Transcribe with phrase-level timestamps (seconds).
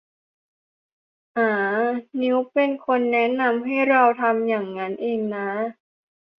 [1.37, 1.51] อ๋า
[2.21, 5.47] นิ้วเป็นคนแนะนำให้เราทำงั้นเองน้า